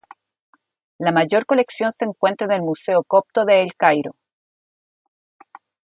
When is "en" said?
2.45-2.53